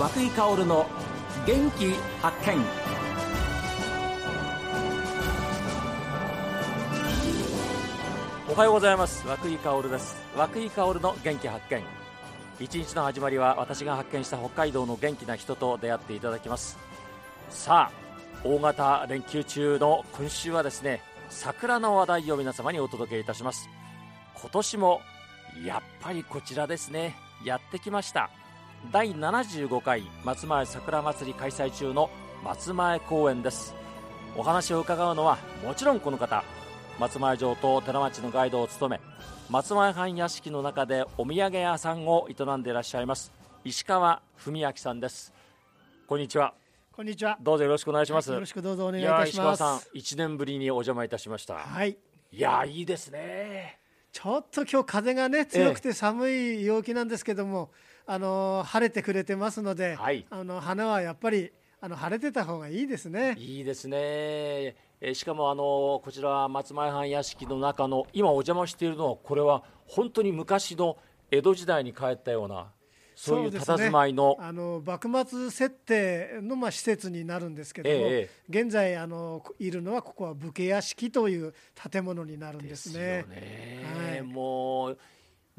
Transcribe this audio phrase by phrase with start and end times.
[0.00, 0.86] 和久井薫の
[1.46, 1.92] 元気
[2.22, 2.56] 発見。
[8.48, 9.28] おはようございます。
[9.28, 10.16] 和久井薫です。
[10.34, 11.82] 和久井薫の元気発見。
[12.60, 16.78] 一日の始まりは私が発見した北海道の元気な人と出会っていただきます。
[17.50, 23.68] さあ大型連休中の今週はですね桜の話題を皆様にお届けいたします。
[24.40, 25.02] 今年も
[25.62, 27.14] やっぱりこちらですね。
[27.44, 28.30] やってきました。
[28.92, 32.10] 第75回松前桜まつり開催中の
[32.42, 33.74] 松前公園です
[34.36, 36.42] お話を伺うのはもちろんこの方
[36.98, 39.00] 松前城と寺町のガイドを務め
[39.48, 43.32] 松前藩屋敷の中でお土産屋さんを営んでいらっしゃいます
[43.64, 45.32] 石川文明さんです
[46.06, 46.54] こんにちは
[46.92, 47.38] こんにちは。
[47.40, 49.28] どうぞよろしくお願いします、はい、よろしくどうぞお願いいたします。
[49.30, 51.54] 石川さん、一年ぶりにお邪魔いたしました。
[51.54, 51.96] はい。
[52.32, 53.78] いやいいですね。
[54.12, 63.36] ちょっと今日風がね強くて寒い陽気なんですけども、ええ、あの晴れてくれてますので、はい、あの花はやっぱりあの晴れてた方がいいですね。
[63.38, 64.74] いいですね。
[65.00, 70.96] えしかもあのこちらは松前藩屋敷の中の今お邪魔しているのはこれは本当に昔の
[71.30, 72.72] 江戸時代に帰ったような
[73.14, 81.54] そういう佇まいの,、ね、あの幕末設定のまあ施設になるんですけども、ええ、現在あのいるのはここは武家屋敷という
[81.90, 82.98] 建物になるんですね。
[82.98, 84.98] ですねはい、もう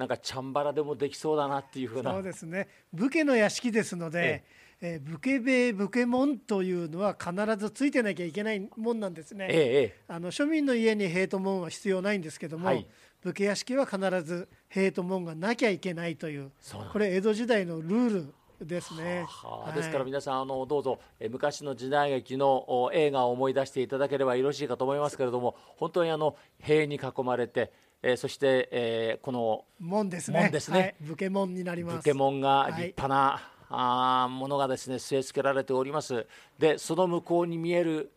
[0.00, 2.12] なんかチャンバラでもできそうだなっていうふうな。
[2.12, 2.68] そうですね。
[2.90, 4.42] 武家の屋敷ですので、
[4.80, 4.96] ええ。
[4.96, 12.86] ー、武家兵武家門というのは必ずついてなきゃいけないもんなんですね、ええ、あの庶民の家に兵と門は必要ないんですけども、はい、
[13.20, 16.50] 武家屋敷は必ず塀と門がなきゃいけないという
[16.94, 18.08] これ江戸時代のルー
[18.60, 27.70] ルですね、はあ、ですから皆さんあのどうぞえ昔の時代劇の映画を思い出していただければよろしいかと思いますけれども本当にあの塀に囲まれて
[28.02, 30.40] えー、そして、えー、この門ですね。
[30.40, 30.78] 門ですね。
[30.78, 32.04] はい、武家門になります。
[32.04, 36.26] 武家門が立派な、はい、あものがですね据え付けられております。
[36.58, 38.10] で、その向こうに見える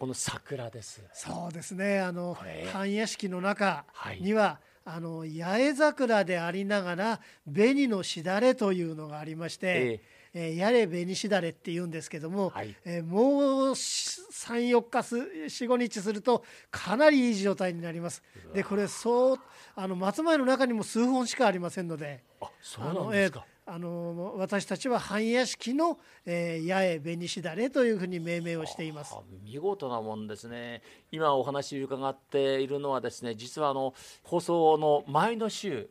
[0.00, 2.34] この桜ですそうですねあの
[2.72, 3.84] 半屋敷の中
[4.18, 10.00] には、はい、あの八重桜でありながら紅のしだれというのがありまして、えー、
[10.32, 18.22] えー、やれ紅しだれって言うんですけども、はい、えー、もう34日す45日するとかなりいい状態になります。
[18.54, 19.38] でこれそう
[19.74, 29.14] あの松前の中にも数本しかありませんのであそうなんですか、あの私たちは半屋敷の、えー、八重紅しだれというふうに命名をしています。
[29.44, 30.82] 見事なもんですね。
[31.12, 35.88] 今お話伺っているのはですね実はあの放送の前の週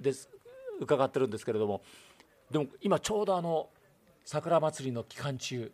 [0.00, 0.28] です
[0.80, 1.82] 伺ってるんですけれども
[2.52, 3.68] でも今ちょうどあの
[4.24, 5.72] 桜祭りの期間中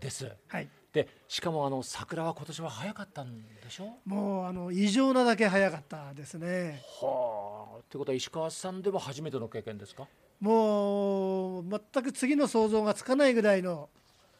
[0.00, 3.98] です、はい、はいでしかもあの桜は今年は早かったんでしょ？
[4.04, 6.82] もうあの異常なだけ早かったですね。
[7.00, 7.82] はあ。
[7.88, 10.08] ということは石川さんでも初めての経験ですか？
[10.40, 11.64] もう
[11.94, 13.88] 全く次の想像がつかないぐらいの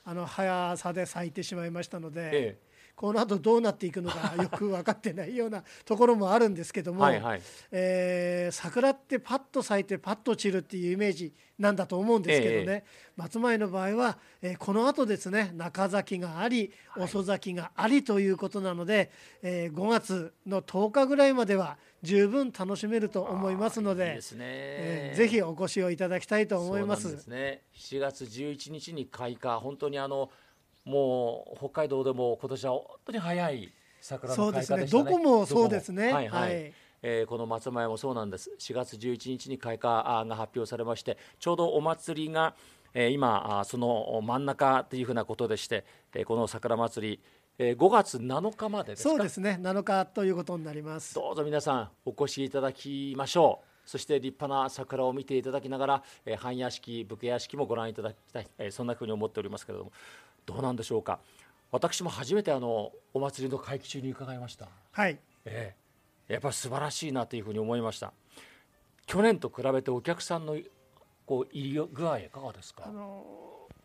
[0.04, 2.58] あの速さで咲いてしまいましたので、ええ、
[3.00, 19.08] この後どうなっていくのか よく分かってないようなところもあるんですけどもはい、えー、桜ってパッと咲いてパッと散るっていうイメージなんだと思うんですけどね、え、松前の場合は、えー、この後ですね中咲きがあり遅咲きがありということなので、はい、
[19.44, 27.16] えー、5月の10日ぐらいまでは十分楽しめると思いますので、いいえー、ぜひお越しをいただきたいと思います。
[27.16, 30.30] すね、7月11日に開花、本当にあの
[30.84, 35.04] もう北海道でも今年は本当に早い桜の開花でしたね。
[35.04, 36.12] どこもそうですね。
[36.12, 36.72] はい、はい、はい。
[37.02, 38.50] えー、この松前もそうなんです。
[38.58, 42.54] 4月11日に開花が発表されましてちょうどお祭りが、
[42.92, 47.20] えー、今その真ん中というふうなことでして、えー、この桜祭り
[47.62, 49.58] えー、5月7日までですそうですね。
[49.60, 51.14] 7日ということになります。
[51.14, 53.70] どうぞ皆さんお越しいただきましょう。
[53.84, 59.92] そして立派な桜を見ていただきながら、えー、半屋敷武家屋敷もご覧いただきたい、えー、そんなふうに思っておりますけれども
[60.46, 61.20] どうなんでしょうか。
[61.70, 64.68] 私も初めてあのお祭りの会期中に伺いました。
[64.92, 68.12] はい、えー、やっぱり素晴らしいなというふうに思いました。
[69.06, 70.56] 去年と比べてお客さんの
[71.26, 72.84] こう入り具合いかがですか。
[72.86, 73.24] あの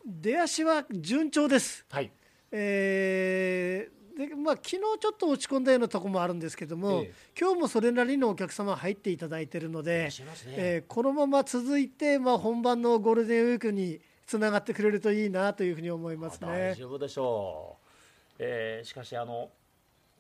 [0.06, 1.86] 出足は順調です。
[1.90, 2.12] はい。
[2.52, 10.10] えー、でまあ、昨日ちょっと落ち込んだようなところもあるんですけども、ええ、今日もそれなりのお客様入っていただいているので、ね
[10.48, 16.48] えー、このまま続いて、まあ、本番のゴールデンウィークにつながってくれるといいなというふうに思いますね。
[16.48, 19.50] 大丈夫でしょう、えー、しかしあの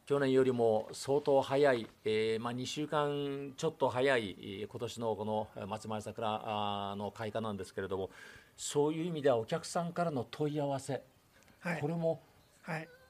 [0.05, 8.11] 去年よりも相当早い、えーまあ、2週間ちょっと早い今年のこの松前桜の開花なんですけれども
[8.55, 11.01] そういう意味ではお客さんからの問い合わせ
[11.65, 12.21] はい、これも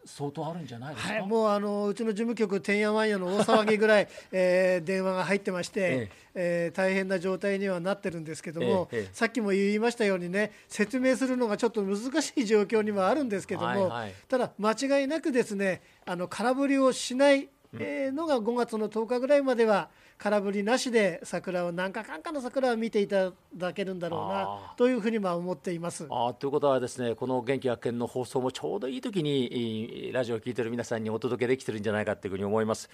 [0.06, 6.26] 相当あるんじゃないですか、はい、もうあのうちの事務局てんやわんやの大騒ぎぐらい、 えー、電話が入ってまして、ええ。
[6.38, 17.50] えー、大変な状態にはなってるんですけども、え、さっきも言いましたようにね説明するのがちょっと難しい状況にはあるんですけども、はいはい、ただ間違いなくですねあの空振りをしない
[17.80, 26.08] えー、のが5月の10日ぐらいまでは空振りなしで桜を何かかんかの桜を見ていただけるんだろうなというふうにま思っています。
[26.10, 32.90] あということはですねこの元気学研の放送もちょうどいい時にラジオを聴いている皆さんにお届けできてるんじゃないかというふうに思います。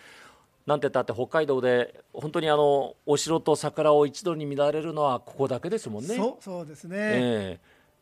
[0.65, 6.15] なんて言ったって北海道で本当にあのお城と桜を一度に見られるのはここだけですもんね。
[6.15, 7.59] そうそうですね、え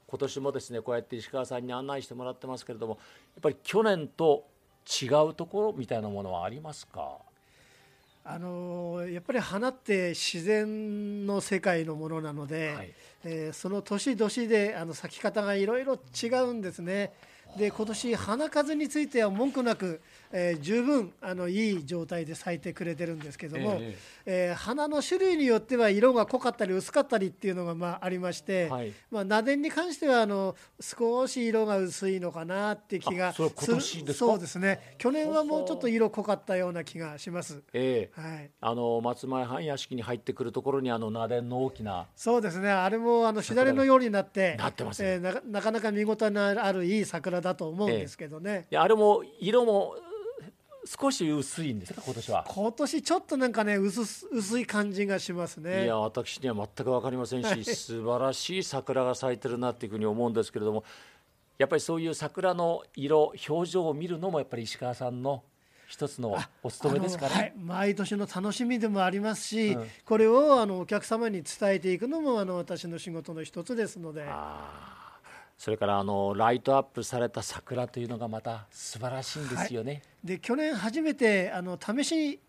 [0.07, 2.97] ー、今年もですねこうやって石川さんに案内してもらってますけれども
[3.35, 4.45] やっぱり去年と
[5.01, 7.17] 違うところみたいなものはありますか？
[8.23, 12.93] あのやっぱり花って自然の世界のものなので、はい、
[13.23, 17.13] えー、その年々であの咲き方がいろいろ違うんですね。
[17.57, 20.01] で今年花数については文句なく、
[20.31, 23.95] えー、十分あのいい状態で咲いてくれてるんですけども、えー、
[24.25, 33.49] えー、花の種類によっては色が濃かったり薄かったりっていうのがまあありまして、はい、まあ螺鈿に関してはあの少し色が薄いのかなって気がする。
[34.13, 34.95] そうですね。
[34.97, 42.07] 去年はもうちょっと色濃かったような気がします、えー、はい、あの松前藩屋敷に入ってくるところにあの螺鈿の大きな。
[42.15, 42.69] そうですね。
[42.69, 49.95] あれもあのしだれのようになってなってます、えー、ななかなか見応えのあるいい桜だと思うんですけどね、えー、あれも色も
[50.85, 52.45] 少し薄いんですか今年は？
[52.47, 54.01] 今年ちょっとなんかね薄
[54.31, 55.83] 薄い感じがしますね。
[55.83, 60.83] いや私には全く分かりませんし、はい、素晴らしい桜が咲いてるなっていうふうに思うんですけれども
[61.57, 65.43] やっぱりそういう桜の色表情を見るのもやっぱり石川さんの
[65.89, 74.25] 一つのお勤めですかね、はい、毎年の楽しみでもありますし、うん、これをあのお客様に伝えていくのもあの私の仕事の一つですので。
[75.57, 79.91] それからあのライトアップされた桜というのがまた素晴らしいんですよね。
[79.91, 82.39] はい、で去年初めてあの試し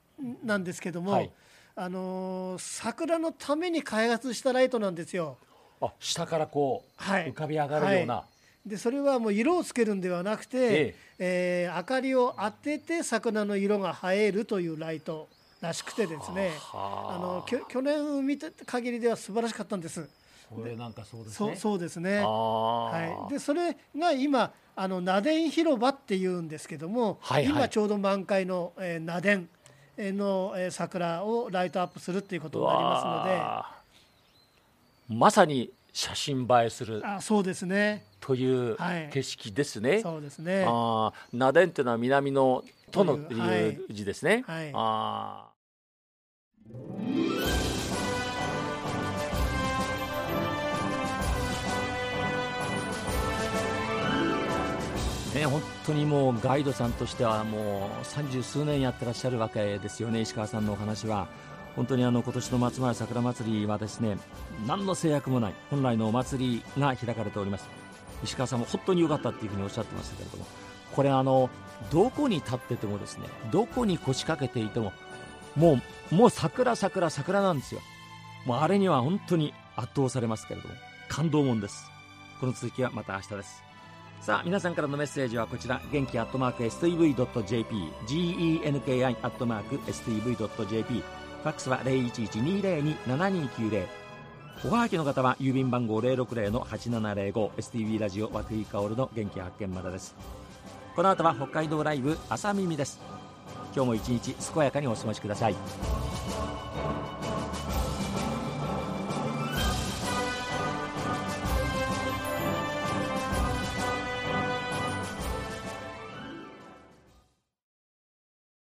[0.44, 1.32] なんですけども、はい、
[1.74, 5.38] あの桜のために開発したライトなんですよ。
[5.80, 8.24] あ下からこう、はい、浮かび上がるような。
[8.64, 15.28] でそれはもう色をつけるんではなくて、えええー、明かりを当てて桜の色が映えるというライト
[15.60, 20.08] らしくてですねあの去年見て限りでは素晴らしかったんです。
[20.54, 21.56] これなんかそうですね。
[21.56, 22.22] そうですね。
[22.24, 23.32] はい。
[23.32, 29.46] でそれが今あの螺鈿広場っていうんですけども、はいはい、今ちょうど満開の、えー、螺鈿
[30.12, 33.04] の、えー、桜をライトアップするっていうことになります
[35.08, 37.02] ので、まさに写真映えする。
[37.04, 38.04] あ、そうですね。
[38.30, 38.76] という
[39.10, 39.90] 景色ですね。
[39.90, 40.64] はい、そうですね。
[40.64, 42.62] ああ、螺鈿っていうのは南の
[42.92, 44.44] とのいう字ですね。
[44.46, 44.64] はい。
[44.66, 45.50] はい、ああ。
[55.34, 61.26] ね、本当にもうガイドさんとしてはもう三十数年やってらっしゃるわけですよね、石川さんのお話は。
[61.74, 64.18] 本当にあの今年の松前桜まつりはですね
[64.66, 67.79] 何の制約もない本来のお祭りが開かれております
[68.22, 70.46] 石川さんも本当に良かったっていうふうにおっしゃってましたけれども
[70.94, 71.50] これあの
[71.90, 74.92] どこに立っててもですねどこに腰掛けていても
[75.56, 75.80] も
[76.12, 77.80] うもう桜桜桜なんですよ。
[78.46, 80.74] もうあれには本当に圧倒されますけれども
[81.08, 81.90] 感動もんです。
[82.40, 83.62] この続きはまた明日です。
[84.20, 85.80] さあ皆さんからのメッセージはこちら。
[85.92, 87.74] 元気アットマーク STV.jp
[88.06, 91.02] genki アットマーク STV.jp
[91.42, 93.99] ファックスは0112027290
[94.62, 100.14] おはがきの方は郵便番号 060-8705STV ラジオ和久井薫の元気発見までです。
[100.94, 103.00] この後は北海道ライブ朝耳です。
[103.74, 105.54] 今日も一日健やかにお過ごしください。